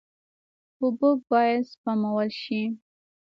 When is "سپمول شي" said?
1.71-2.61